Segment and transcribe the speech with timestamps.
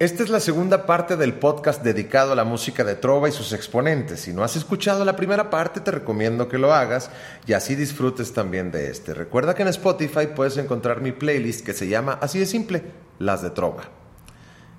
[0.00, 3.52] Esta es la segunda parte del podcast dedicado a la música de trova y sus
[3.52, 4.20] exponentes.
[4.20, 7.10] Si no has escuchado la primera parte, te recomiendo que lo hagas
[7.48, 9.12] y así disfrutes también de este.
[9.12, 12.84] Recuerda que en Spotify puedes encontrar mi playlist que se llama así de simple,
[13.18, 13.88] Las de Trova.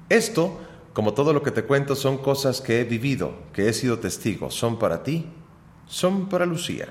[0.07, 0.57] Esto,
[0.93, 4.49] como todo lo que te cuento, son cosas que he vivido, que he sido testigo.
[4.49, 5.29] Son para ti,
[5.86, 6.88] son para Lucía.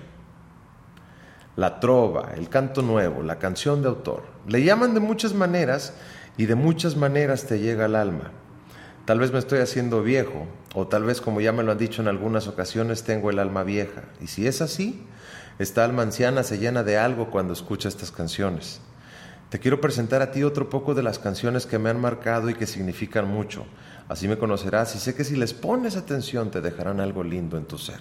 [1.57, 4.25] La trova, el canto nuevo, la canción de autor.
[4.47, 5.95] Le llaman de muchas maneras
[6.39, 8.31] y de muchas maneras te llega al alma.
[9.05, 12.01] Tal vez me estoy haciendo viejo, o tal vez como ya me lo han dicho
[12.01, 14.05] en algunas ocasiones, tengo el alma vieja.
[14.21, 15.05] Y si es así,
[15.59, 18.81] esta alma anciana se llena de algo cuando escucha estas canciones.
[19.49, 22.55] Te quiero presentar a ti otro poco de las canciones que me han marcado y
[22.55, 23.67] que significan mucho.
[24.09, 27.65] Así me conocerás y sé que si les pones atención te dejarán algo lindo en
[27.65, 28.01] tu ser.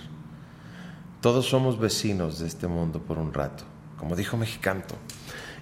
[1.22, 3.64] Todos somos vecinos de este mundo por un rato,
[3.98, 4.96] como dijo Mexicanto.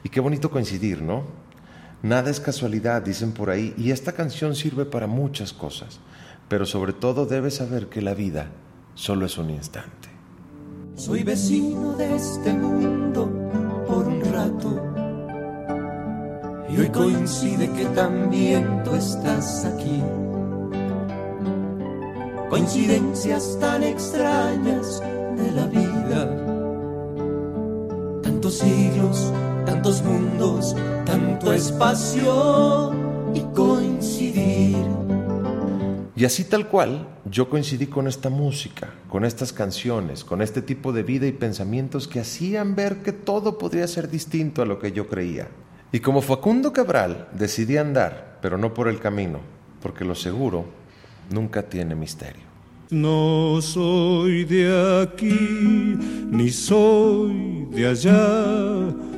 [0.04, 1.45] Y qué bonito coincidir, ¿no?
[2.06, 6.00] Nada es casualidad, dicen por ahí, y esta canción sirve para muchas cosas,
[6.48, 8.52] pero sobre todo debes saber que la vida
[8.94, 10.10] solo es un instante.
[10.94, 13.28] Soy vecino de este mundo
[13.88, 14.84] por un rato,
[16.70, 20.04] y hoy coincide que también tú estás aquí.
[22.52, 24.85] Coincidencias tan extrañas
[31.56, 32.92] espacio
[33.34, 34.76] y coincidir.
[36.18, 40.92] Y así tal cual, yo coincidí con esta música, con estas canciones, con este tipo
[40.92, 44.92] de vida y pensamientos que hacían ver que todo podría ser distinto a lo que
[44.92, 45.48] yo creía.
[45.92, 49.40] Y como Facundo Cabral, decidí andar, pero no por el camino,
[49.82, 50.66] porque lo seguro
[51.32, 52.44] nunca tiene misterio.
[52.90, 55.98] No soy de aquí,
[56.30, 59.15] ni soy de allá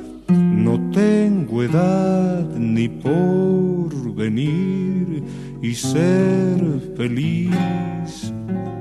[0.98, 5.22] tengo edad ni por venir
[5.62, 6.58] y ser
[6.96, 8.32] feliz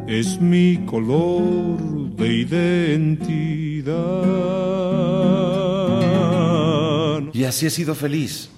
[0.07, 1.77] es mi color
[2.15, 3.93] de identidad.
[7.33, 8.49] Y así he sido feliz,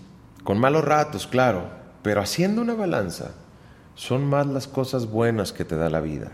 [0.45, 1.69] con malos ratos, claro,
[2.01, 3.31] pero haciendo una balanza,
[3.95, 6.31] son más las cosas buenas que te da la vida.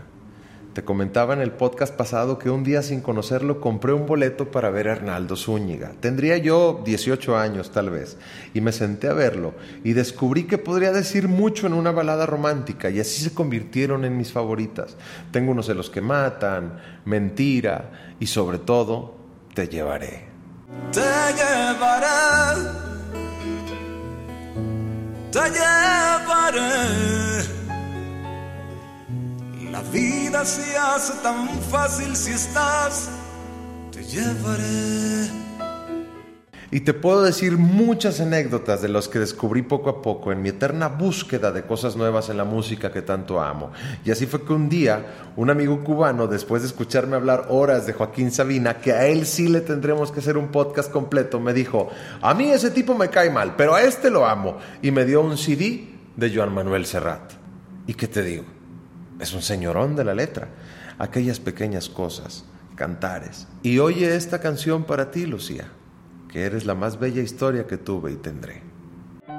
[0.76, 4.68] Te comentaba en el podcast pasado que un día sin conocerlo compré un boleto para
[4.68, 5.92] ver a Arnaldo Zúñiga.
[6.00, 8.18] Tendría yo 18 años tal vez
[8.52, 9.54] y me senté a verlo
[9.84, 14.18] y descubrí que podría decir mucho en una balada romántica y así se convirtieron en
[14.18, 14.98] mis favoritas.
[15.30, 19.16] Tengo unos de los que matan, mentira y sobre todo
[19.54, 20.24] te llevaré.
[20.92, 22.06] Te llevaré.
[25.32, 25.85] Te llevaré
[30.36, 33.08] vida se hace tan fácil si estás,
[33.92, 35.30] te llevaré.
[36.72, 40.48] Y te puedo decir muchas anécdotas de los que descubrí poco a poco en mi
[40.48, 43.70] eterna búsqueda de cosas nuevas en la música que tanto amo.
[44.04, 47.92] Y así fue que un día un amigo cubano, después de escucharme hablar horas de
[47.92, 51.88] Joaquín Sabina, que a él sí le tendremos que hacer un podcast completo, me dijo,
[52.20, 54.58] a mí ese tipo me cae mal, pero a este lo amo.
[54.82, 57.32] Y me dio un CD de Joan Manuel Serrat.
[57.86, 58.56] ¿Y qué te digo?
[59.20, 60.48] Es un señorón de la letra.
[60.98, 62.44] Aquellas pequeñas cosas,
[62.74, 63.46] cantares.
[63.62, 65.68] Y oye esta canción para ti, Lucía,
[66.30, 68.62] que eres la más bella historia que tuve y tendré.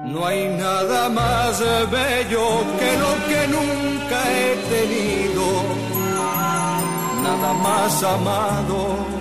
[0.05, 2.47] No hay nada más bello
[2.79, 5.45] que lo que nunca he tenido,
[7.23, 9.17] nada más amado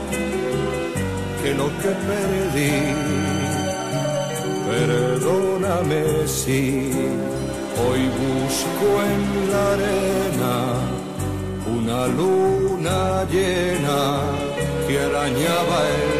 [1.42, 2.72] que lo que perdí.
[4.68, 6.92] Perdóname si
[7.78, 10.54] Hoy busco en la arena
[11.66, 14.20] una luna llena
[14.88, 16.15] que arañaba el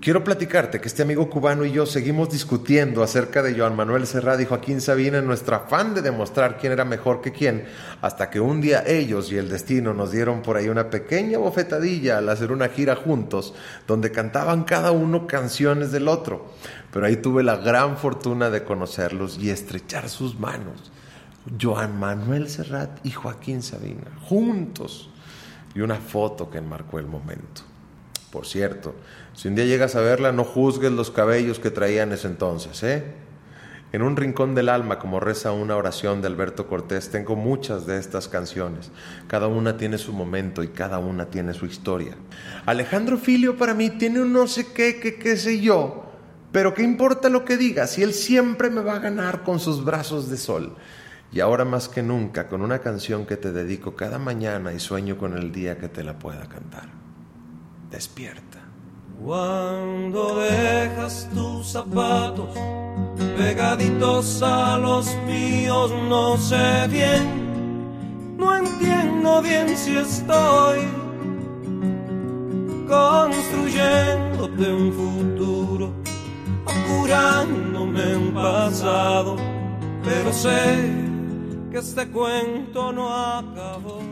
[0.00, 4.40] Quiero platicarte que este amigo cubano y yo seguimos discutiendo acerca de Joan Manuel Serrat
[4.40, 7.66] y Joaquín Sabina en nuestro afán de demostrar quién era mejor que quién,
[8.00, 12.16] hasta que un día ellos y el destino nos dieron por ahí una pequeña bofetadilla
[12.16, 13.52] al hacer una gira juntos,
[13.86, 16.50] donde cantaban cada uno canciones del otro
[16.92, 20.90] pero ahí tuve la gran fortuna de conocerlos y estrechar sus manos.
[21.60, 25.08] Joan Manuel Serrat y Joaquín Sabina, juntos,
[25.74, 27.62] y una foto que enmarcó el momento.
[28.30, 28.94] Por cierto,
[29.34, 33.04] si un día llegas a verla, no juzgues los cabellos que traían ese entonces, ¿eh?
[33.92, 37.98] En un rincón del alma, como reza una oración de Alberto Cortés, tengo muchas de
[37.98, 38.92] estas canciones.
[39.26, 42.14] Cada una tiene su momento y cada una tiene su historia.
[42.66, 46.04] Alejandro Filio para mí tiene un no sé qué, qué, qué sé yo,
[46.52, 49.84] pero ¿qué importa lo que diga si Él siempre me va a ganar con sus
[49.84, 50.76] brazos de sol?
[51.32, 55.18] Y ahora más que nunca, con una canción que te dedico cada mañana y sueño
[55.18, 56.99] con el día que te la pueda cantar.
[57.90, 58.58] Despierta.
[59.24, 62.56] Cuando dejas tus zapatos
[63.36, 70.78] pegaditos a los míos, no sé bien, no entiendo bien si estoy
[72.88, 75.92] construyéndote un futuro,
[76.88, 79.36] curándome un pasado,
[80.02, 80.94] pero sé
[81.70, 84.09] que este cuento no acabó.